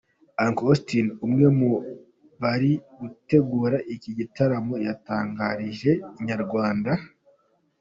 [0.45, 1.71] Uncle Austin umwe mu
[2.41, 6.91] bari gutegura iki gitaramo yatangarije Inyarwanda.